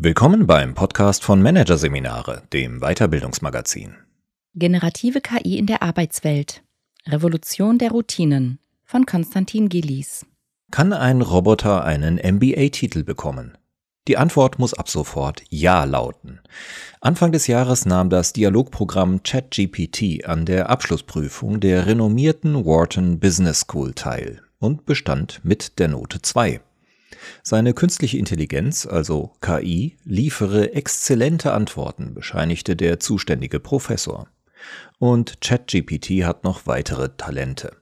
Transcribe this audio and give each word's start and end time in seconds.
Willkommen 0.00 0.46
beim 0.46 0.74
Podcast 0.74 1.24
von 1.24 1.42
Managerseminare, 1.42 2.44
dem 2.52 2.78
Weiterbildungsmagazin. 2.78 3.96
Generative 4.54 5.20
KI 5.20 5.58
in 5.58 5.66
der 5.66 5.82
Arbeitswelt. 5.82 6.62
Revolution 7.08 7.78
der 7.78 7.90
Routinen 7.90 8.60
von 8.84 9.06
Konstantin 9.06 9.68
Gillies. 9.68 10.24
Kann 10.70 10.92
ein 10.92 11.20
Roboter 11.20 11.82
einen 11.82 12.14
MBA-Titel 12.14 13.02
bekommen? 13.02 13.58
Die 14.06 14.16
Antwort 14.16 14.60
muss 14.60 14.72
ab 14.72 14.88
sofort 14.88 15.42
Ja 15.48 15.82
lauten. 15.82 16.38
Anfang 17.00 17.32
des 17.32 17.48
Jahres 17.48 17.84
nahm 17.84 18.08
das 18.08 18.32
Dialogprogramm 18.32 19.24
ChatGPT 19.24 20.24
an 20.26 20.46
der 20.46 20.70
Abschlussprüfung 20.70 21.58
der 21.58 21.86
renommierten 21.86 22.64
Wharton 22.64 23.18
Business 23.18 23.62
School 23.62 23.94
teil 23.94 24.42
und 24.60 24.86
bestand 24.86 25.40
mit 25.42 25.80
der 25.80 25.88
Note 25.88 26.22
2. 26.22 26.60
Seine 27.42 27.74
künstliche 27.74 28.18
Intelligenz, 28.18 28.86
also 28.86 29.32
KI, 29.40 29.96
liefere 30.04 30.74
exzellente 30.74 31.52
Antworten, 31.52 32.14
bescheinigte 32.14 32.76
der 32.76 33.00
zuständige 33.00 33.60
Professor. 33.60 34.28
Und 34.98 35.40
ChatGPT 35.40 36.24
hat 36.24 36.44
noch 36.44 36.66
weitere 36.66 37.10
Talente. 37.16 37.76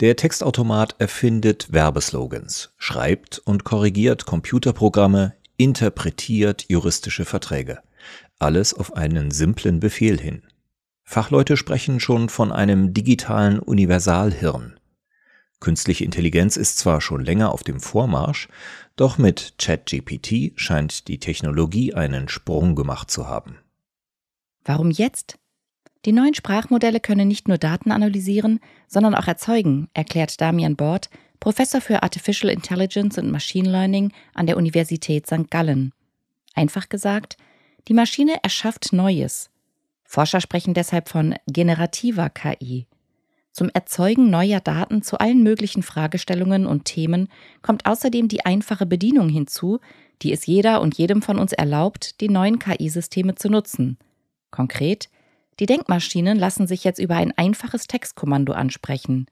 Der 0.00 0.16
Textautomat 0.16 0.96
erfindet 0.98 1.72
Werbeslogans, 1.72 2.74
schreibt 2.76 3.38
und 3.38 3.64
korrigiert 3.64 4.26
Computerprogramme, 4.26 5.34
interpretiert 5.56 6.66
juristische 6.68 7.24
Verträge. 7.24 7.78
Alles 8.38 8.74
auf 8.74 8.96
einen 8.96 9.30
simplen 9.30 9.80
Befehl 9.80 10.20
hin. 10.20 10.42
Fachleute 11.04 11.56
sprechen 11.56 12.00
schon 12.00 12.28
von 12.28 12.52
einem 12.52 12.92
digitalen 12.92 13.58
Universalhirn. 13.58 14.78
Künstliche 15.62 16.04
Intelligenz 16.04 16.56
ist 16.56 16.78
zwar 16.78 17.00
schon 17.00 17.24
länger 17.24 17.52
auf 17.52 17.62
dem 17.62 17.78
Vormarsch, 17.78 18.48
doch 18.96 19.16
mit 19.16 19.54
ChatGPT 19.58 20.50
scheint 20.56 21.06
die 21.06 21.20
Technologie 21.20 21.94
einen 21.94 22.28
Sprung 22.28 22.74
gemacht 22.74 23.12
zu 23.12 23.28
haben. 23.28 23.58
Warum 24.64 24.90
jetzt? 24.90 25.38
Die 26.04 26.10
neuen 26.10 26.34
Sprachmodelle 26.34 26.98
können 26.98 27.28
nicht 27.28 27.46
nur 27.46 27.58
Daten 27.58 27.92
analysieren, 27.92 28.58
sondern 28.88 29.14
auch 29.14 29.28
erzeugen, 29.28 29.88
erklärt 29.94 30.40
Damian 30.40 30.74
Bord, 30.74 31.10
Professor 31.38 31.80
für 31.80 32.02
Artificial 32.02 32.52
Intelligence 32.52 33.16
und 33.16 33.30
Machine 33.30 33.70
Learning 33.70 34.12
an 34.34 34.48
der 34.48 34.56
Universität 34.56 35.28
St. 35.28 35.48
Gallen. 35.48 35.92
Einfach 36.54 36.88
gesagt, 36.88 37.36
die 37.86 37.94
Maschine 37.94 38.34
erschafft 38.42 38.92
Neues. 38.92 39.48
Forscher 40.02 40.40
sprechen 40.40 40.74
deshalb 40.74 41.08
von 41.08 41.36
generativer 41.46 42.30
KI. 42.30 42.88
Zum 43.52 43.68
Erzeugen 43.68 44.30
neuer 44.30 44.60
Daten 44.60 45.02
zu 45.02 45.18
allen 45.18 45.42
möglichen 45.42 45.82
Fragestellungen 45.82 46.66
und 46.66 46.86
Themen 46.86 47.28
kommt 47.60 47.84
außerdem 47.86 48.28
die 48.28 48.46
einfache 48.46 48.86
Bedienung 48.86 49.28
hinzu, 49.28 49.78
die 50.22 50.32
es 50.32 50.46
jeder 50.46 50.80
und 50.80 50.96
jedem 50.96 51.20
von 51.20 51.38
uns 51.38 51.52
erlaubt, 51.52 52.20
die 52.20 52.28
neuen 52.28 52.58
KI-Systeme 52.58 53.34
zu 53.34 53.50
nutzen. 53.50 53.98
Konkret, 54.50 55.10
die 55.60 55.66
Denkmaschinen 55.66 56.38
lassen 56.38 56.66
sich 56.66 56.82
jetzt 56.82 56.98
über 56.98 57.16
ein 57.16 57.36
einfaches 57.36 57.86
Textkommando 57.86 58.54
ansprechen. 58.54 59.26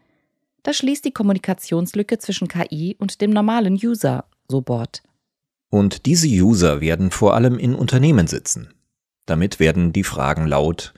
Das 0.63 0.77
schließt 0.77 1.05
die 1.05 1.13
Kommunikationslücke 1.13 2.19
zwischen 2.19 2.49
KI 2.49 2.97
und 2.99 3.23
dem 3.23 3.31
normalen 3.31 3.75
User, 3.75 4.27
so 4.49 4.61
Bord. 4.61 5.03
Und 5.71 6.05
diese 6.05 6.27
User 6.27 6.83
werden 6.83 7.11
vor 7.11 7.35
allem 7.35 7.59
in 7.59 7.75
Unternehmen 7.75 8.27
sitzen. 8.27 8.75
Damit 9.25 9.61
werden 9.61 9.93
die 9.93 10.05
Fragen 10.05 10.47
laut, 10.47 10.93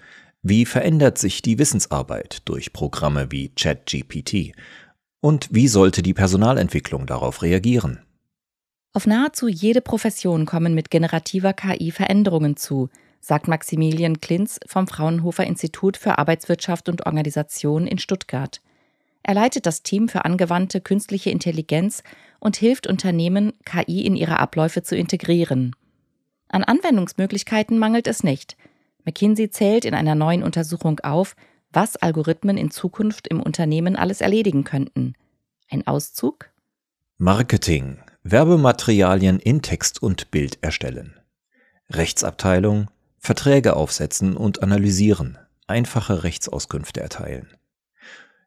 wie 0.45 0.67
verändert 0.67 1.19
sich 1.19 1.41
die 1.41 1.61
Wissensarbeit 1.61 2.43
durch 2.47 2.73
Programme 2.73 3.31
wie 3.31 3.51
ChatGPT? 3.51 4.53
Und 5.21 5.49
wie 5.53 5.69
sollte 5.69 6.03
die 6.03 6.15
Personalentwicklung 6.15 7.07
darauf 7.07 7.43
reagieren? 7.43 8.01
Auf 8.93 9.07
nahezu 9.07 9.47
jede 9.47 9.81
Profession 9.81 10.45
kommen 10.45 10.75
mit 10.75 10.91
generativer 10.91 11.53
KI 11.53 11.93
Veränderungen 11.93 12.57
zu, 12.57 12.89
sagt 13.21 13.47
Maximilian 13.47 14.21
Klinz 14.21 14.59
vom 14.67 14.89
Fraunhofer 14.89 15.47
Institut 15.47 15.97
für 15.97 16.19
Arbeitswirtschaft 16.19 16.89
und 16.89 17.07
Organisation 17.07 17.87
in 17.87 17.99
Stuttgart. 17.99 18.61
Er 19.23 19.35
leitet 19.35 19.65
das 19.65 19.85
Team 19.85 20.09
für 20.09 20.25
angewandte 20.25 20.81
künstliche 20.81 21.31
Intelligenz 21.31 22.03
und 22.41 22.57
hilft 22.57 22.89
Unternehmen, 22.89 23.53
KI 23.65 24.05
in 24.05 24.17
ihre 24.17 24.41
Abläufe 24.41 24.83
zu 24.83 24.97
integrieren. 24.97 25.77
An 26.49 26.65
Anwendungsmöglichkeiten 26.65 27.79
mangelt 27.79 28.09
es 28.09 28.25
nicht– 28.25 28.57
McKinsey 29.05 29.51
zählt 29.51 29.85
in 29.85 29.95
einer 29.95 30.15
neuen 30.15 30.43
Untersuchung 30.43 31.01
auf, 31.01 31.35
was 31.71 31.97
Algorithmen 31.97 32.57
in 32.57 32.71
Zukunft 32.71 33.29
im 33.29 33.41
Unternehmen 33.41 33.97
alles 33.97 34.21
erledigen 34.21 34.65
könnten. 34.65 35.15
Ein 35.71 35.87
Auszug? 35.87 36.51
Marketing, 37.19 37.99
Werbematerialien 38.23 39.39
in 39.39 39.63
Text 39.63 40.03
und 40.03 40.31
Bild 40.31 40.59
erstellen. 40.63 41.19
Rechtsabteilung, 41.91 42.91
Verträge 43.19 43.77
aufsetzen 43.77 44.37
und 44.37 44.63
analysieren, 44.63 45.39
einfache 45.67 46.25
Rechtsauskünfte 46.25 47.01
erteilen. 47.01 47.57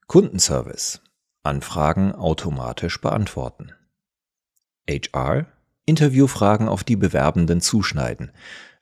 Kundenservice, 0.08 1.02
Anfragen 1.44 2.14
automatisch 2.14 3.02
beantworten. 3.02 3.72
HR, 4.88 5.48
Interviewfragen 5.86 6.68
auf 6.68 6.84
die 6.84 6.96
Bewerbenden 6.96 7.62
zuschneiden, 7.62 8.32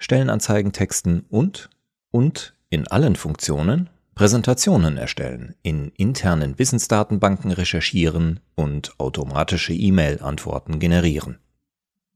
Stellenanzeigen 0.04 0.74
texten 0.74 1.26
und 1.30 1.70
und 2.12 2.56
in 2.70 2.88
allen 2.88 3.16
Funktionen 3.16 3.90
Präsentationen 4.16 4.98
erstellen, 4.98 5.56
in 5.64 5.92
internen 5.96 6.60
Wissensdatenbanken 6.60 7.52
recherchieren 7.52 8.42
und 8.56 9.00
automatische 9.00 9.74
E-Mail-Antworten 9.74 10.80
generieren. 10.80 11.40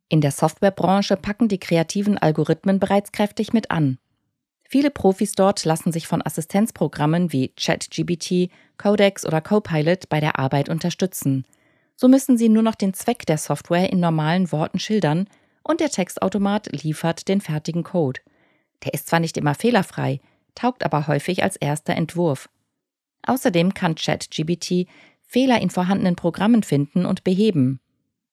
In 0.09 0.21
der 0.21 0.31
Softwarebranche 0.31 1.15
packen 1.15 1.47
die 1.47 1.59
kreativen 1.59 2.17
Algorithmen 2.17 2.79
bereits 2.79 3.11
kräftig 3.11 3.53
mit 3.53 3.71
an. 3.71 3.97
Viele 4.69 4.91
Profis 4.91 5.31
dort 5.31 5.63
lassen 5.65 5.91
sich 5.91 6.07
von 6.07 6.21
Assistenzprogrammen 6.21 7.31
wie 7.31 7.53
ChatGBT, 7.55 8.51
Codex 8.77 9.25
oder 9.25 9.41
Copilot 9.41 10.09
bei 10.09 10.19
der 10.19 10.37
Arbeit 10.37 10.69
unterstützen– 10.69 11.45
so 11.99 12.07
müssen 12.07 12.37
Sie 12.37 12.47
nur 12.47 12.61
noch 12.61 12.75
den 12.75 12.93
Zweck 12.93 13.25
der 13.25 13.39
Software 13.39 13.91
in 13.91 13.99
normalen 13.99 14.51
Worten 14.51 14.79
schildern 14.79 15.27
und 15.67 15.79
der 15.79 15.89
Textautomat 15.89 16.67
liefert 16.83 17.27
den 17.27 17.41
fertigen 17.41 17.83
Code. 17.83 18.21
Der 18.83 18.93
ist 18.93 19.07
zwar 19.07 19.19
nicht 19.19 19.37
immer 19.37 19.55
fehlerfrei, 19.55 20.19
taugt 20.55 20.83
aber 20.83 21.07
häufig 21.07 21.43
als 21.43 21.55
erster 21.55 21.93
Entwurf. 21.95 22.49
Außerdem 23.25 23.73
kann 23.73 23.95
ChatGBT 23.95 24.87
Fehler 25.21 25.59
in 25.61 25.69
vorhandenen 25.69 26.15
Programmen 26.15 26.63
finden 26.63 27.05
und 27.05 27.23
beheben. 27.23 27.81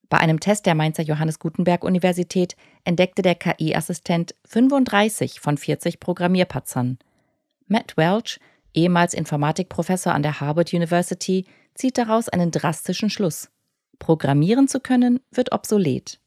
Bei 0.08 0.18
einem 0.18 0.38
Test 0.38 0.66
der 0.66 0.76
Mainzer 0.76 1.02
Johannes 1.02 1.40
Gutenberg 1.40 1.82
Universität 1.82 2.54
entdeckte 2.84 3.22
der 3.22 3.34
KI-Assistent 3.34 4.34
35 4.46 5.40
von 5.40 5.58
40 5.58 5.98
Programmierpatzern. 5.98 6.98
Matt 7.66 7.96
Welch, 7.96 8.38
ehemals 8.74 9.14
Informatikprofessor 9.14 10.14
an 10.14 10.22
der 10.22 10.40
Harvard 10.40 10.72
University, 10.72 11.46
zieht 11.74 11.98
daraus 11.98 12.28
einen 12.28 12.52
drastischen 12.52 13.10
Schluss. 13.10 13.50
Programmieren 13.98 14.68
zu 14.68 14.78
können, 14.78 15.18
wird 15.32 15.52
obsolet. 15.52 16.20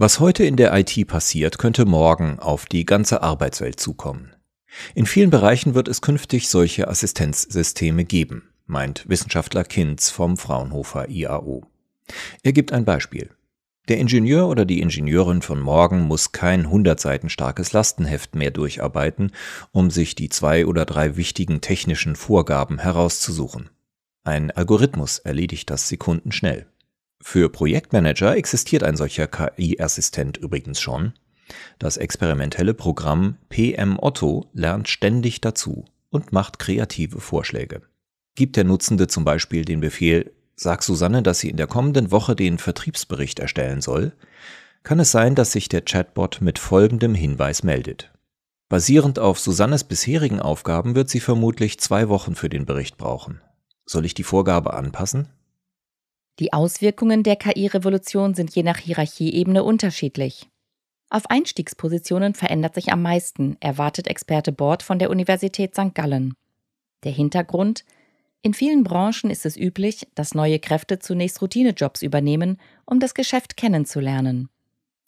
Was 0.00 0.20
heute 0.20 0.44
in 0.44 0.54
der 0.54 0.72
IT 0.78 1.08
passiert, 1.08 1.58
könnte 1.58 1.84
morgen 1.84 2.38
auf 2.38 2.66
die 2.66 2.86
ganze 2.86 3.20
Arbeitswelt 3.20 3.80
zukommen. 3.80 4.32
In 4.94 5.06
vielen 5.06 5.30
Bereichen 5.30 5.74
wird 5.74 5.88
es 5.88 6.00
künftig 6.00 6.48
solche 6.48 6.86
Assistenzsysteme 6.86 8.04
geben, 8.04 8.48
meint 8.66 9.08
Wissenschaftler 9.08 9.64
Kinz 9.64 10.10
vom 10.10 10.36
Fraunhofer 10.36 11.08
IAO. 11.08 11.66
Er 12.44 12.52
gibt 12.52 12.72
ein 12.72 12.84
Beispiel. 12.84 13.30
Der 13.88 13.98
Ingenieur 13.98 14.46
oder 14.46 14.64
die 14.64 14.80
Ingenieurin 14.82 15.42
von 15.42 15.58
morgen 15.58 16.02
muss 16.02 16.30
kein 16.30 16.60
100 16.60 17.00
Seiten 17.00 17.28
starkes 17.28 17.72
Lastenheft 17.72 18.36
mehr 18.36 18.52
durcharbeiten, 18.52 19.32
um 19.72 19.90
sich 19.90 20.14
die 20.14 20.28
zwei 20.28 20.64
oder 20.64 20.84
drei 20.84 21.16
wichtigen 21.16 21.60
technischen 21.60 22.14
Vorgaben 22.14 22.78
herauszusuchen. 22.78 23.70
Ein 24.22 24.52
Algorithmus 24.52 25.18
erledigt 25.18 25.70
das 25.70 25.88
sekundenschnell. 25.88 26.66
Für 27.20 27.48
Projektmanager 27.48 28.36
existiert 28.36 28.82
ein 28.82 28.96
solcher 28.96 29.26
KI-Assistent 29.26 30.36
übrigens 30.36 30.80
schon. 30.80 31.12
Das 31.78 31.96
experimentelle 31.96 32.74
Programm 32.74 33.36
PM 33.48 33.98
Otto 33.98 34.48
lernt 34.52 34.88
ständig 34.88 35.40
dazu 35.40 35.84
und 36.10 36.32
macht 36.32 36.58
kreative 36.58 37.20
Vorschläge. 37.20 37.82
Gibt 38.34 38.56
der 38.56 38.64
Nutzende 38.64 39.08
zum 39.08 39.24
Beispiel 39.24 39.64
den 39.64 39.80
Befehl, 39.80 40.32
sag 40.54 40.82
Susanne, 40.82 41.22
dass 41.22 41.40
sie 41.40 41.50
in 41.50 41.56
der 41.56 41.66
kommenden 41.66 42.10
Woche 42.10 42.36
den 42.36 42.58
Vertriebsbericht 42.58 43.38
erstellen 43.40 43.80
soll, 43.80 44.12
kann 44.82 45.00
es 45.00 45.10
sein, 45.10 45.34
dass 45.34 45.52
sich 45.52 45.68
der 45.68 45.82
Chatbot 45.82 46.40
mit 46.40 46.58
folgendem 46.58 47.14
Hinweis 47.14 47.62
meldet. 47.62 48.12
Basierend 48.68 49.18
auf 49.18 49.38
Susannes 49.38 49.84
bisherigen 49.84 50.40
Aufgaben 50.40 50.94
wird 50.94 51.08
sie 51.08 51.20
vermutlich 51.20 51.80
zwei 51.80 52.08
Wochen 52.08 52.34
für 52.34 52.48
den 52.48 52.66
Bericht 52.66 52.96
brauchen. 52.96 53.40
Soll 53.86 54.04
ich 54.04 54.14
die 54.14 54.22
Vorgabe 54.24 54.74
anpassen? 54.74 55.28
Die 56.38 56.52
Auswirkungen 56.52 57.24
der 57.24 57.34
KI-Revolution 57.34 58.34
sind 58.34 58.54
je 58.54 58.62
nach 58.62 58.78
Hierarchieebene 58.78 59.64
unterschiedlich. 59.64 60.48
Auf 61.10 61.28
Einstiegspositionen 61.30 62.34
verändert 62.34 62.74
sich 62.74 62.92
am 62.92 63.02
meisten, 63.02 63.56
erwartet 63.60 64.06
Experte 64.06 64.52
Bord 64.52 64.82
von 64.82 64.98
der 64.98 65.10
Universität 65.10 65.74
St. 65.74 65.94
Gallen. 65.94 66.34
Der 67.02 67.12
Hintergrund? 67.12 67.84
In 68.42 68.54
vielen 68.54 68.84
Branchen 68.84 69.30
ist 69.30 69.46
es 69.46 69.56
üblich, 69.56 70.06
dass 70.14 70.34
neue 70.34 70.60
Kräfte 70.60 71.00
zunächst 71.00 71.42
Routinejobs 71.42 72.02
übernehmen, 72.02 72.60
um 72.84 73.00
das 73.00 73.14
Geschäft 73.14 73.56
kennenzulernen. 73.56 74.48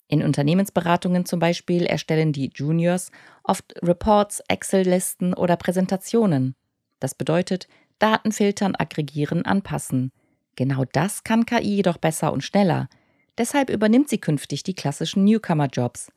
In 0.09 0.23
Unternehmensberatungen 0.23 1.25
zum 1.25 1.39
Beispiel 1.39 1.85
erstellen 1.85 2.33
die 2.33 2.51
Juniors 2.53 3.11
oft 3.43 3.73
Reports, 3.81 4.41
Excel-Listen 4.49 5.33
oder 5.33 5.55
Präsentationen. 5.55 6.55
Das 6.99 7.15
bedeutet, 7.15 7.69
Daten 7.99 8.33
filtern, 8.33 8.75
aggregieren, 8.75 9.45
anpassen. 9.45 10.11
Genau 10.55 10.85
das 10.91 11.23
kann 11.23 11.45
KI 11.45 11.75
jedoch 11.75 11.97
besser 11.97 12.33
und 12.33 12.43
schneller. 12.43 12.89
Deshalb 13.37 13.69
übernimmt 13.69 14.09
sie 14.09 14.17
künftig 14.17 14.63
die 14.63 14.73
klassischen 14.73 15.23
Newcomer-Jobs. 15.23 16.11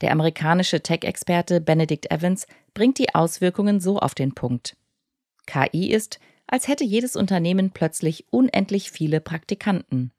Der 0.00 0.12
amerikanische 0.12 0.82
Tech-Experte 0.82 1.60
Benedict 1.60 2.10
Evans 2.10 2.46
bringt 2.74 2.98
die 2.98 3.14
Auswirkungen 3.14 3.80
so 3.80 3.98
auf 3.98 4.14
den 4.14 4.34
Punkt. 4.34 4.76
KI 5.46 5.90
ist, 5.90 6.20
als 6.46 6.68
hätte 6.68 6.84
jedes 6.84 7.16
Unternehmen 7.16 7.70
plötzlich 7.70 8.26
unendlich 8.30 8.90
viele 8.90 9.20
Praktikanten. 9.20 10.12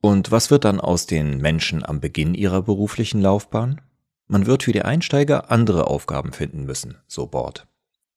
Und 0.00 0.30
was 0.30 0.50
wird 0.50 0.64
dann 0.64 0.80
aus 0.80 1.06
den 1.06 1.38
Menschen 1.38 1.84
am 1.84 2.00
Beginn 2.00 2.34
ihrer 2.34 2.62
beruflichen 2.62 3.20
Laufbahn? 3.20 3.80
Man 4.26 4.46
wird 4.46 4.64
für 4.64 4.72
die 4.72 4.82
Einsteiger 4.82 5.50
andere 5.50 5.86
Aufgaben 5.86 6.32
finden 6.32 6.64
müssen, 6.64 6.98
so 7.06 7.26
Bord. 7.26 7.66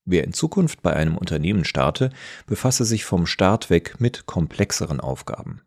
Wer 0.09 0.23
in 0.23 0.31
Zukunft 0.31 0.81
bei 0.81 0.93
einem 0.93 1.17
Unternehmen 1.17 1.65
starte, 1.65 2.11
befasse 2.45 2.85
sich 2.85 3.03
vom 3.03 3.25
Start 3.25 3.69
weg 3.69 3.95
mit 3.99 4.25
komplexeren 4.25 5.01
Aufgaben. 5.01 5.61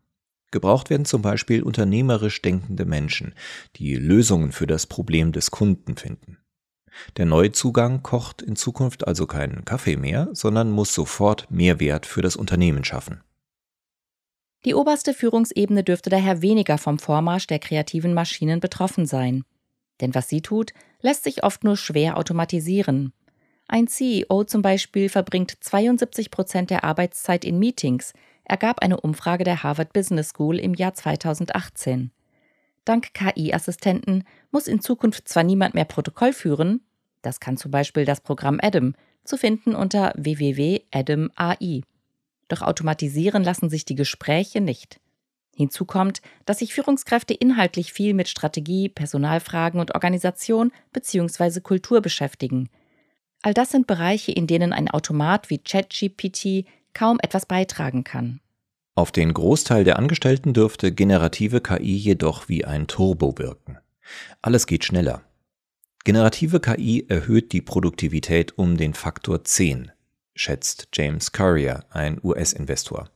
Gebraucht 0.49 0.89
werden 0.89 1.05
zum 1.05 1.21
Beispiel 1.21 1.61
unternehmerisch 1.61 2.41
denkende 2.41 2.85
Menschen, 2.85 3.35
die 3.75 3.95
Lösungen 3.95 4.51
für 4.51 4.65
das 4.65 4.87
Problem 4.87 5.31
des 5.31 5.51
Kunden 5.51 5.95
finden. 5.95 6.39
Der 7.17 7.27
neue 7.27 7.51
Zugang 7.51 8.01
kocht 8.01 8.41
in 8.41 8.55
Zukunft 8.55 9.07
also 9.07 9.27
keinen 9.27 9.63
Kaffee 9.63 9.95
mehr, 9.95 10.27
sondern 10.33 10.71
muss 10.71 10.95
sofort 10.95 11.49
Mehrwert 11.51 12.07
für 12.07 12.23
das 12.23 12.35
Unternehmen 12.35 12.83
schaffen. 12.83 13.21
Die 14.65 14.73
oberste 14.73 15.13
Führungsebene 15.13 15.83
dürfte 15.83 16.09
daher 16.09 16.41
weniger 16.41 16.79
vom 16.79 16.97
Vormarsch 16.97 17.45
der 17.45 17.59
kreativen 17.59 18.15
Maschinen 18.15 18.59
betroffen 18.59 19.05
sein. 19.05 19.43
Denn 20.01 20.15
was 20.15 20.29
sie 20.29 20.41
tut, 20.41 20.73
lässt 20.99 21.25
sich 21.25 21.43
oft 21.43 21.63
nur 21.63 21.77
schwer 21.77 22.17
automatisieren. 22.17 23.13
Ein 23.73 23.87
CEO 23.87 24.43
zum 24.43 24.61
Beispiel 24.61 25.07
verbringt 25.07 25.55
72 25.61 26.29
Prozent 26.29 26.69
der 26.71 26.83
Arbeitszeit 26.83 27.45
in 27.45 27.57
Meetings, 27.57 28.11
ergab 28.43 28.83
eine 28.83 28.99
Umfrage 28.99 29.45
der 29.45 29.63
Harvard 29.63 29.93
Business 29.93 30.31
School 30.31 30.59
im 30.59 30.73
Jahr 30.73 30.93
2018. 30.93 32.11
Dank 32.83 33.13
KI-Assistenten 33.13 34.25
muss 34.51 34.67
in 34.67 34.81
Zukunft 34.81 35.29
zwar 35.29 35.43
niemand 35.43 35.73
mehr 35.73 35.85
Protokoll 35.85 36.33
führen, 36.33 36.81
das 37.21 37.39
kann 37.39 37.55
zum 37.55 37.71
Beispiel 37.71 38.03
das 38.03 38.19
Programm 38.19 38.59
Adam, 38.61 38.93
zu 39.23 39.37
finden 39.37 39.73
unter 39.73 40.11
www.adam.ai. 40.17 41.83
Doch 42.49 42.63
automatisieren 42.63 43.41
lassen 43.41 43.69
sich 43.69 43.85
die 43.85 43.95
Gespräche 43.95 44.59
nicht. 44.59 44.99
Hinzu 45.55 45.85
kommt, 45.85 46.21
dass 46.45 46.59
sich 46.59 46.73
Führungskräfte 46.73 47.33
inhaltlich 47.33 47.93
viel 47.93 48.15
mit 48.15 48.27
Strategie, 48.27 48.89
Personalfragen 48.89 49.79
und 49.79 49.95
Organisation 49.95 50.73
bzw. 50.91 51.61
Kultur 51.61 52.01
beschäftigen. 52.01 52.67
All 53.43 53.53
das 53.53 53.71
sind 53.71 53.87
Bereiche, 53.87 54.31
in 54.31 54.45
denen 54.47 54.71
ein 54.71 54.89
Automat 54.89 55.49
wie 55.49 55.57
ChatGPT 55.57 56.65
kaum 56.93 57.19
etwas 57.21 57.45
beitragen 57.45 58.03
kann. 58.03 58.39
Auf 58.93 59.11
den 59.11 59.33
Großteil 59.33 59.83
der 59.83 59.97
Angestellten 59.97 60.53
dürfte 60.53 60.91
generative 60.91 61.61
KI 61.61 61.95
jedoch 61.95 62.49
wie 62.49 62.65
ein 62.65 62.87
Turbo 62.87 63.37
wirken. 63.37 63.77
Alles 64.41 64.67
geht 64.67 64.85
schneller. 64.85 65.23
Generative 66.03 66.59
KI 66.59 67.05
erhöht 67.07 67.51
die 67.51 67.61
Produktivität 67.61 68.57
um 68.57 68.75
den 68.75 68.93
Faktor 68.93 69.43
10, 69.43 69.91
schätzt 70.35 70.89
James 70.93 71.31
Currier, 71.31 71.85
ein 71.89 72.19
US-Investor. 72.23 73.09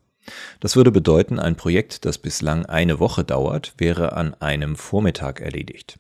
Das 0.60 0.76
würde 0.76 0.92
bedeuten, 0.92 1.40
ein 1.40 1.56
Projekt, 1.56 2.06
das 2.06 2.18
bislang 2.18 2.66
eine 2.66 3.00
Woche 3.00 3.24
dauert, 3.24 3.74
wäre 3.78 4.14
an 4.14 4.34
einem 4.36 4.76
Vormittag 4.76 5.42
erledigt. 5.42 6.00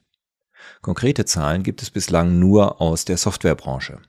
Konkrete 0.81 1.25
Zahlen 1.25 1.63
gibt 1.63 1.81
es 1.81 1.91
bislang 1.91 2.39
nur 2.39 2.81
aus 2.81 3.05
der 3.05 3.17
Softwarebranche. 3.17 3.99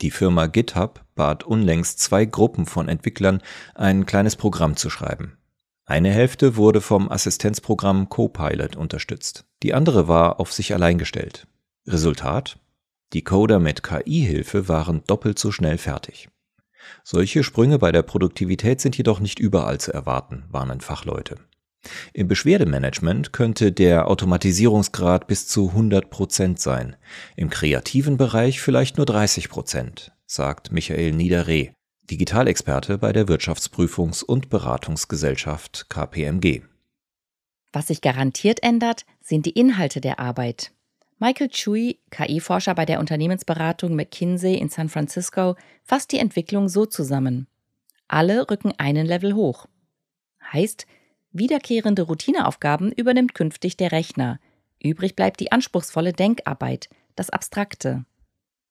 Die 0.00 0.10
Firma 0.10 0.46
GitHub 0.46 1.04
bat 1.14 1.44
unlängst 1.44 2.00
zwei 2.00 2.24
Gruppen 2.24 2.66
von 2.66 2.88
Entwicklern, 2.88 3.42
ein 3.74 4.06
kleines 4.06 4.36
Programm 4.36 4.76
zu 4.76 4.90
schreiben. 4.90 5.38
Eine 5.84 6.10
Hälfte 6.10 6.56
wurde 6.56 6.80
vom 6.80 7.10
Assistenzprogramm 7.10 8.08
Copilot 8.08 8.76
unterstützt. 8.76 9.46
Die 9.62 9.72
andere 9.72 10.06
war 10.06 10.38
auf 10.38 10.52
sich 10.52 10.74
allein 10.74 10.98
gestellt. 10.98 11.46
Resultat? 11.86 12.58
Die 13.14 13.24
Coder 13.24 13.58
mit 13.58 13.82
KI-Hilfe 13.82 14.68
waren 14.68 15.02
doppelt 15.06 15.38
so 15.38 15.50
schnell 15.50 15.78
fertig. 15.78 16.28
Solche 17.04 17.42
Sprünge 17.42 17.78
bei 17.78 17.90
der 17.90 18.02
Produktivität 18.02 18.82
sind 18.82 18.96
jedoch 18.98 19.20
nicht 19.20 19.38
überall 19.38 19.80
zu 19.80 19.92
erwarten, 19.92 20.44
warnen 20.50 20.82
Fachleute. 20.82 21.36
Im 22.12 22.28
Beschwerdemanagement 22.28 23.32
könnte 23.32 23.72
der 23.72 24.08
Automatisierungsgrad 24.08 25.26
bis 25.26 25.46
zu 25.46 25.68
100 25.68 26.10
Prozent 26.10 26.60
sein, 26.60 26.96
im 27.36 27.50
kreativen 27.50 28.16
Bereich 28.16 28.60
vielleicht 28.60 28.96
nur 28.96 29.06
30 29.06 29.48
Prozent, 29.48 30.12
sagt 30.26 30.72
Michael 30.72 31.12
Niederreh, 31.12 31.70
Digitalexperte 32.10 32.98
bei 32.98 33.12
der 33.12 33.26
Wirtschaftsprüfungs- 33.26 34.24
und 34.24 34.48
Beratungsgesellschaft 34.48 35.88
KPMG. 35.88 36.62
Was 37.72 37.88
sich 37.88 38.00
garantiert 38.00 38.62
ändert, 38.62 39.04
sind 39.20 39.44
die 39.44 39.50
Inhalte 39.50 40.00
der 40.00 40.18
Arbeit. 40.18 40.72
Michael 41.18 41.48
Chui, 41.48 41.98
KI-Forscher 42.10 42.74
bei 42.74 42.86
der 42.86 43.00
Unternehmensberatung 43.00 43.94
McKinsey 43.94 44.54
in 44.54 44.68
San 44.68 44.88
Francisco, 44.88 45.56
fasst 45.84 46.12
die 46.12 46.18
Entwicklung 46.18 46.68
so 46.68 46.86
zusammen. 46.86 47.46
Alle 48.06 48.48
rücken 48.48 48.72
einen 48.78 49.06
Level 49.06 49.34
hoch. 49.34 49.66
Heißt, 50.52 50.86
Wiederkehrende 51.32 52.02
Routineaufgaben 52.02 52.92
übernimmt 52.92 53.34
künftig 53.34 53.76
der 53.76 53.92
Rechner. 53.92 54.40
Übrig 54.82 55.16
bleibt 55.16 55.40
die 55.40 55.52
anspruchsvolle 55.52 56.12
Denkarbeit, 56.12 56.88
das 57.16 57.30
Abstrakte. 57.30 58.04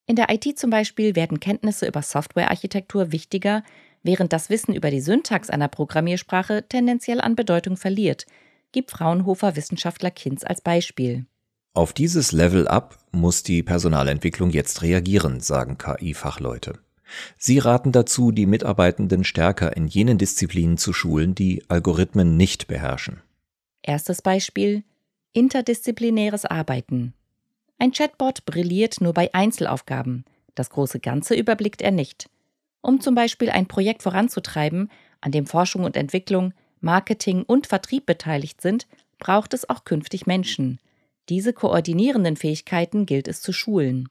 In 0.05 0.15
der 0.15 0.29
IT 0.29 0.57
zum 0.57 0.69
Beispiel 0.69 1.15
werden 1.15 1.39
Kenntnisse 1.39 1.85
über 1.85 2.01
Softwarearchitektur 2.01 3.11
wichtiger, 3.11 3.63
während 4.03 4.31
das 4.31 4.49
Wissen 4.49 4.73
über 4.73 4.89
die 4.89 5.01
Syntax 5.01 5.49
einer 5.49 5.67
Programmiersprache 5.67 6.65
tendenziell 6.67 7.19
an 7.19 7.35
Bedeutung 7.35 7.75
verliert, 7.75 8.25
gibt 8.71 8.91
Fraunhofer 8.91 9.55
Wissenschaftler 9.55 10.11
Kinz 10.11 10.43
als 10.43 10.61
Beispiel. 10.61 11.25
Auf 11.73 11.93
dieses 11.93 12.31
Level 12.31 12.67
Up 12.67 12.97
muss 13.11 13.43
die 13.43 13.61
Personalentwicklung 13.63 14.49
jetzt 14.49 14.81
reagieren, 14.81 15.41
sagen 15.41 15.77
KI-Fachleute. 15.77 16.79
Sie 17.37 17.59
raten 17.59 17.91
dazu, 17.91 18.31
die 18.31 18.45
Mitarbeitenden 18.45 19.23
stärker 19.23 19.75
in 19.75 19.87
jenen 19.87 20.17
Disziplinen 20.17 20.77
zu 20.77 20.93
schulen, 20.93 21.35
die 21.35 21.63
Algorithmen 21.67 22.37
nicht 22.37 22.67
beherrschen. 22.67 23.21
Erstes 23.81 24.21
Beispiel 24.21 24.83
interdisziplinäres 25.33 26.45
Arbeiten. 26.45 27.13
Ein 27.77 27.91
Chatbot 27.91 28.45
brilliert 28.45 29.01
nur 29.01 29.13
bei 29.13 29.33
Einzelaufgaben, 29.33 30.25
das 30.55 30.71
große 30.71 30.99
Ganze 30.99 31.35
überblickt 31.35 31.81
er 31.83 31.91
nicht. 31.91 32.29
Um 32.81 33.01
zum 33.01 33.13
Beispiel 33.13 33.51
ein 33.51 33.67
Projekt 33.67 34.01
voranzutreiben, 34.01 34.89
an 35.21 35.31
dem 35.31 35.45
Forschung 35.45 35.83
und 35.83 35.95
Entwicklung, 35.95 36.53
Marketing 36.79 37.43
und 37.43 37.67
Vertrieb 37.67 38.05
beteiligt 38.05 38.61
sind, 38.61 38.87
braucht 39.19 39.53
es 39.53 39.69
auch 39.69 39.83
künftig 39.83 40.25
Menschen. 40.25 40.79
Diese 41.29 41.53
koordinierenden 41.53 42.35
Fähigkeiten 42.35 43.05
gilt 43.05 43.27
es 43.27 43.41
zu 43.41 43.51
schulen. 43.51 44.09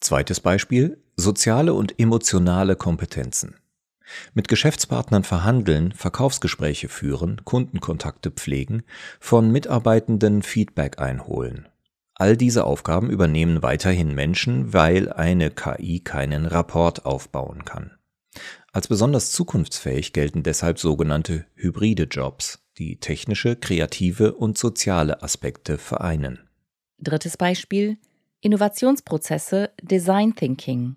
Zweites 0.00 0.40
Beispiel 0.40 0.98
soziale 1.16 1.74
und 1.74 1.98
emotionale 1.98 2.74
Kompetenzen. 2.76 3.56
Mit 4.34 4.48
Geschäftspartnern 4.48 5.24
verhandeln, 5.24 5.92
Verkaufsgespräche 5.92 6.88
führen, 6.88 7.44
Kundenkontakte 7.44 8.30
pflegen, 8.30 8.82
von 9.20 9.52
Mitarbeitenden 9.52 10.42
Feedback 10.42 10.98
einholen. 10.98 11.68
All 12.14 12.36
diese 12.36 12.64
Aufgaben 12.64 13.08
übernehmen 13.08 13.62
weiterhin 13.62 14.14
Menschen, 14.14 14.72
weil 14.72 15.12
eine 15.12 15.50
KI 15.50 16.00
keinen 16.00 16.46
Rapport 16.46 17.06
aufbauen 17.06 17.64
kann. 17.64 17.92
Als 18.72 18.88
besonders 18.88 19.32
zukunftsfähig 19.32 20.12
gelten 20.12 20.42
deshalb 20.42 20.78
sogenannte 20.78 21.46
hybride 21.54 22.04
Jobs, 22.04 22.60
die 22.78 23.00
technische, 23.00 23.56
kreative 23.56 24.34
und 24.34 24.58
soziale 24.58 25.22
Aspekte 25.22 25.78
vereinen. 25.78 26.40
Drittes 26.98 27.36
Beispiel 27.36 27.96
Innovationsprozesse 28.42 29.70
Design 29.82 30.34
Thinking. 30.34 30.96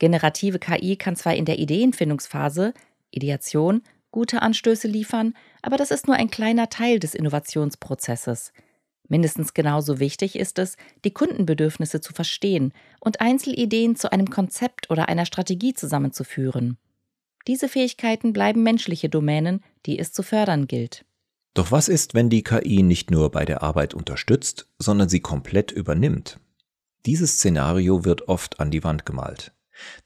Generative 0.00 0.58
KI 0.58 0.96
kann 0.96 1.14
zwar 1.14 1.36
in 1.36 1.44
der 1.44 1.60
Ideenfindungsphase, 1.60 2.74
Ideation, 3.12 3.82
gute 4.10 4.42
Anstöße 4.42 4.88
liefern, 4.88 5.34
aber 5.62 5.76
das 5.76 5.92
ist 5.92 6.08
nur 6.08 6.16
ein 6.16 6.30
kleiner 6.30 6.68
Teil 6.70 6.98
des 6.98 7.14
Innovationsprozesses. 7.14 8.52
Mindestens 9.08 9.54
genauso 9.54 10.00
wichtig 10.00 10.34
ist 10.36 10.58
es, 10.58 10.76
die 11.04 11.12
Kundenbedürfnisse 11.12 12.00
zu 12.00 12.12
verstehen 12.12 12.72
und 12.98 13.20
Einzelideen 13.20 13.94
zu 13.94 14.10
einem 14.10 14.28
Konzept 14.28 14.90
oder 14.90 15.08
einer 15.08 15.26
Strategie 15.26 15.74
zusammenzuführen. 15.74 16.76
Diese 17.46 17.68
Fähigkeiten 17.68 18.32
bleiben 18.32 18.64
menschliche 18.64 19.08
Domänen, 19.08 19.62
die 19.86 19.98
es 20.00 20.12
zu 20.12 20.24
fördern 20.24 20.66
gilt. 20.66 21.04
Doch 21.52 21.70
was 21.70 21.88
ist, 21.88 22.14
wenn 22.14 22.30
die 22.30 22.42
KI 22.42 22.82
nicht 22.82 23.12
nur 23.12 23.30
bei 23.30 23.44
der 23.44 23.62
Arbeit 23.62 23.94
unterstützt, 23.94 24.66
sondern 24.80 25.08
sie 25.08 25.20
komplett 25.20 25.70
übernimmt? 25.70 26.40
Dieses 27.06 27.34
Szenario 27.34 28.04
wird 28.04 28.28
oft 28.28 28.60
an 28.60 28.70
die 28.70 28.82
Wand 28.82 29.04
gemalt. 29.04 29.52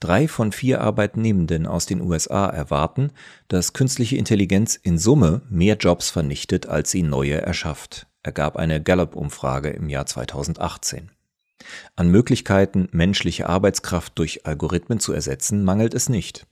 Drei 0.00 0.28
von 0.28 0.50
vier 0.52 0.80
Arbeitnehmenden 0.80 1.66
aus 1.66 1.86
den 1.86 2.00
USA 2.00 2.48
erwarten, 2.48 3.12
dass 3.48 3.72
künstliche 3.72 4.16
Intelligenz 4.16 4.76
in 4.76 4.98
Summe 4.98 5.42
mehr 5.48 5.76
Jobs 5.76 6.10
vernichtet, 6.10 6.66
als 6.66 6.90
sie 6.90 7.02
neue 7.02 7.40
erschafft. 7.40 8.06
ergab 8.22 8.56
eine 8.56 8.82
Gallup-Umfrage 8.82 9.70
im 9.70 9.88
Jahr 9.88 10.06
2018. 10.06 11.10
An 11.96 12.08
Möglichkeiten, 12.10 12.88
menschliche 12.92 13.48
Arbeitskraft 13.48 14.18
durch 14.18 14.46
Algorithmen 14.46 15.00
zu 15.00 15.12
ersetzen, 15.12 15.64
mangelt 15.64 15.94
es 15.94 16.08
nicht. 16.08 16.46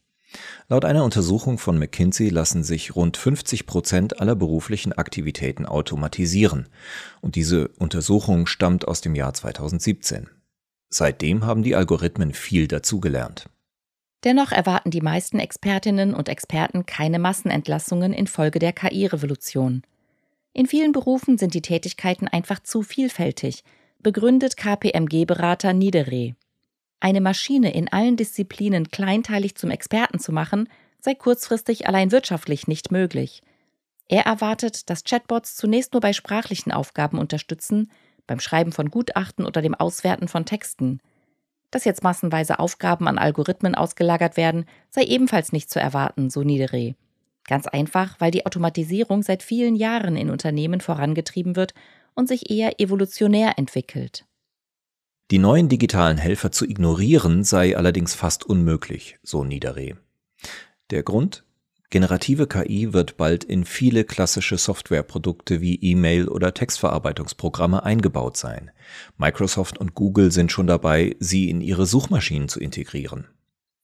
Laut 0.68 0.84
einer 0.84 1.04
Untersuchung 1.04 1.58
von 1.58 1.78
McKinsey 1.78 2.28
lassen 2.28 2.64
sich 2.64 2.96
rund 2.96 3.16
50 3.16 3.66
Prozent 3.66 4.20
aller 4.20 4.34
beruflichen 4.34 4.92
Aktivitäten 4.92 5.66
automatisieren. 5.66 6.68
Und 7.20 7.36
diese 7.36 7.68
Untersuchung 7.78 8.46
stammt 8.46 8.88
aus 8.88 9.00
dem 9.00 9.14
Jahr 9.14 9.34
2017. 9.34 10.28
Seitdem 10.88 11.44
haben 11.44 11.62
die 11.62 11.74
Algorithmen 11.74 12.32
viel 12.32 12.68
dazugelernt. 12.68 13.48
Dennoch 14.24 14.52
erwarten 14.52 14.90
die 14.90 15.00
meisten 15.00 15.38
Expertinnen 15.38 16.14
und 16.14 16.28
Experten 16.28 16.86
keine 16.86 17.18
Massenentlassungen 17.18 18.12
infolge 18.12 18.58
der 18.58 18.72
KI-Revolution. 18.72 19.82
In 20.52 20.66
vielen 20.66 20.92
Berufen 20.92 21.38
sind 21.38 21.54
die 21.54 21.62
Tätigkeiten 21.62 22.28
einfach 22.28 22.60
zu 22.60 22.82
vielfältig, 22.82 23.62
begründet 24.02 24.56
KPMG-Berater 24.56 25.72
Niederreh. 25.72 26.32
Eine 26.98 27.20
Maschine 27.20 27.74
in 27.74 27.92
allen 27.92 28.16
Disziplinen 28.16 28.90
kleinteilig 28.90 29.54
zum 29.56 29.70
Experten 29.70 30.18
zu 30.18 30.32
machen, 30.32 30.68
sei 30.98 31.14
kurzfristig 31.14 31.86
allein 31.86 32.10
wirtschaftlich 32.10 32.68
nicht 32.68 32.90
möglich. 32.90 33.42
Er 34.08 34.24
erwartet, 34.24 34.88
dass 34.88 35.04
Chatbots 35.04 35.56
zunächst 35.56 35.92
nur 35.92 36.00
bei 36.00 36.12
sprachlichen 36.12 36.72
Aufgaben 36.72 37.18
unterstützen, 37.18 37.90
beim 38.26 38.40
Schreiben 38.40 38.72
von 38.72 38.90
Gutachten 38.90 39.46
oder 39.46 39.62
dem 39.62 39.74
Auswerten 39.74 40.28
von 40.28 40.44
Texten. 40.44 41.00
Dass 41.70 41.84
jetzt 41.84 42.02
massenweise 42.02 42.58
Aufgaben 42.58 43.08
an 43.08 43.18
Algorithmen 43.18 43.74
ausgelagert 43.74 44.36
werden, 44.36 44.66
sei 44.90 45.02
ebenfalls 45.02 45.52
nicht 45.52 45.70
zu 45.70 45.80
erwarten, 45.80 46.30
so 46.30 46.42
Niederreh. 46.42 46.94
Ganz 47.48 47.66
einfach, 47.66 48.20
weil 48.20 48.30
die 48.30 48.46
Automatisierung 48.46 49.22
seit 49.22 49.42
vielen 49.42 49.76
Jahren 49.76 50.16
in 50.16 50.30
Unternehmen 50.30 50.80
vorangetrieben 50.80 51.54
wird 51.54 51.74
und 52.14 52.28
sich 52.28 52.50
eher 52.50 52.80
evolutionär 52.80 53.58
entwickelt. 53.58 54.24
Die 55.30 55.38
neuen 55.38 55.68
digitalen 55.68 56.18
Helfer 56.18 56.52
zu 56.52 56.64
ignorieren 56.64 57.44
sei 57.44 57.76
allerdings 57.76 58.14
fast 58.14 58.44
unmöglich, 58.44 59.18
so 59.22 59.44
Niederreh. 59.44 59.94
Der 60.90 61.02
Grund? 61.02 61.45
Generative 61.90 62.46
KI 62.48 62.92
wird 62.92 63.16
bald 63.16 63.44
in 63.44 63.64
viele 63.64 64.04
klassische 64.04 64.58
Softwareprodukte 64.58 65.60
wie 65.60 65.76
E-Mail 65.76 66.28
oder 66.28 66.52
Textverarbeitungsprogramme 66.52 67.84
eingebaut 67.84 68.36
sein. 68.36 68.72
Microsoft 69.18 69.78
und 69.78 69.94
Google 69.94 70.32
sind 70.32 70.50
schon 70.50 70.66
dabei, 70.66 71.14
sie 71.20 71.48
in 71.48 71.60
ihre 71.60 71.86
Suchmaschinen 71.86 72.48
zu 72.48 72.58
integrieren. 72.58 73.28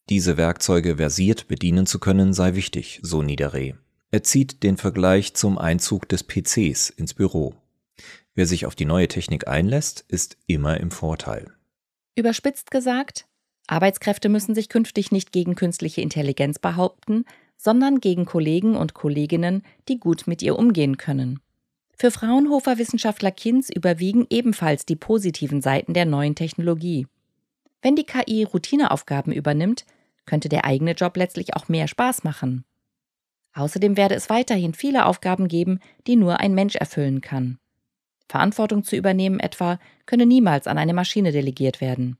Diese 0.09 0.37
Werkzeuge 0.37 0.97
versiert 0.97 1.47
bedienen 1.47 1.87
zu 1.87 2.01
können 2.01 2.33
sei 2.33 2.55
wichtig, 2.55 2.99
so 3.03 3.23
Niederreh. 3.23 3.75
Er 4.11 4.23
zieht 4.25 4.63
den 4.63 4.77
Vergleich 4.77 5.35
zum 5.35 5.57
Einzug 5.57 6.09
des 6.09 6.25
PCs 6.25 6.91
ins 6.91 7.15
Büro. 7.15 7.55
Wer 8.35 8.47
sich 8.47 8.67
auf 8.67 8.75
die 8.75 8.85
neue 8.85 9.09
Technik 9.09 9.47
einlässt, 9.47 10.05
ist 10.09 10.39
immer 10.47 10.79
im 10.81 10.91
Vorteil. 10.91 11.53
Überspitzt 12.17 12.71
gesagt, 12.71 13.27
Arbeitskräfte 13.69 14.29
müssen 14.29 14.55
sich 14.55 14.69
künftig 14.69 15.13
nicht 15.13 15.33
gegen 15.33 15.55
künstliche 15.55 16.01
Intelligenz 16.01 16.59
behaupten, 16.59 17.25
sondern 17.63 18.01
gegen 18.01 18.27
Kollegen 18.27 18.75
und 18.75 18.93
Kolleginnen, 18.93 19.63
die 19.89 20.01
gut 20.01 20.27
mit 20.27 20.43
ihr 20.43 20.59
umgehen 20.59 20.97
können. 20.97 21.39
Für 21.97 22.11
Fraunhofer-Wissenschaftler 22.11 23.31
Kinz 23.31 23.71
überwiegen 23.71 24.27
ebenfalls 24.31 24.85
die 24.85 24.97
positiven 24.97 25.63
Seiten 25.63 25.95
der 25.95 26.05
neuen 26.05 26.35
Technologie. 26.35 27.07
Wenn 27.81 27.95
die 27.95 28.05
KI 28.05 28.43
Routineaufgaben 28.43 29.33
übernimmt, 29.33 29.85
könnte 30.27 30.49
der 30.49 30.65
eigene 30.65 30.93
Job 30.93 31.17
letztlich 31.17 31.55
auch 31.55 31.69
mehr 31.69 31.87
Spaß 31.87 32.25
machen. 32.25 32.65
Außerdem 33.55 33.97
werde 33.97 34.17
es 34.17 34.29
weiterhin 34.29 34.75
viele 34.75 35.07
Aufgaben 35.07 35.47
geben, 35.47 35.79
die 36.09 36.17
nur 36.17 36.41
ein 36.41 36.55
Mensch 36.55 36.75
erfüllen 36.75 37.21
kann. 37.21 37.59
Verantwortung 38.29 38.83
zu 38.83 38.97
übernehmen 38.97 39.39
etwa 39.39 39.79
könne 40.07 40.27
niemals 40.27 40.67
an 40.67 40.79
eine 40.79 40.95
Maschine 40.95 41.31
delegiert 41.31 41.81
werden. 41.81 42.17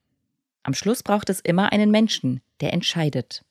Am 0.63 0.75
Schluss 0.75 1.03
braucht 1.03 1.31
es 1.31 1.41
immer 1.41 1.73
einen 1.73 1.91
Menschen, 1.91 2.43
der 2.61 2.73
entscheidet. 2.73 3.43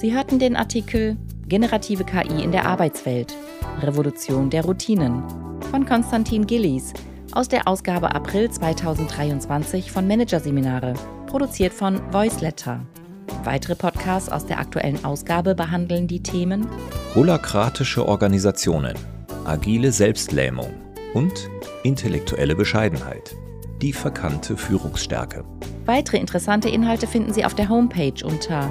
Sie 0.00 0.14
hörten 0.14 0.38
den 0.38 0.56
Artikel 0.56 1.18
Generative 1.46 2.04
KI 2.04 2.42
in 2.42 2.52
der 2.52 2.64
Arbeitswelt. 2.64 3.36
Revolution 3.82 4.48
der 4.48 4.64
Routinen 4.64 5.22
von 5.70 5.84
Konstantin 5.84 6.46
Gillies 6.46 6.94
aus 7.32 7.48
der 7.48 7.68
Ausgabe 7.68 8.14
April 8.14 8.50
2023 8.50 9.92
von 9.92 10.06
Managerseminare, 10.06 10.94
produziert 11.26 11.74
von 11.74 12.00
Voiceletter. 12.14 12.80
Weitere 13.44 13.74
Podcasts 13.74 14.32
aus 14.32 14.46
der 14.46 14.58
aktuellen 14.58 15.04
Ausgabe 15.04 15.54
behandeln 15.54 16.06
die 16.06 16.22
Themen 16.22 16.66
Holakratische 17.14 18.08
Organisationen, 18.08 18.94
agile 19.44 19.92
Selbstlähmung 19.92 20.70
und 21.12 21.50
intellektuelle 21.82 22.56
Bescheidenheit. 22.56 23.36
Die 23.82 23.92
verkannte 23.92 24.56
Führungsstärke. 24.56 25.44
Weitere 25.84 26.16
interessante 26.16 26.70
Inhalte 26.70 27.06
finden 27.06 27.34
Sie 27.34 27.44
auf 27.44 27.54
der 27.54 27.68
Homepage 27.68 28.24
unter 28.24 28.70